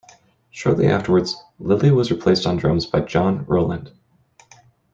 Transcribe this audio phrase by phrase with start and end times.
[0.49, 3.91] Shortly afterwards, Lilley was replaced on drums by John Rowland.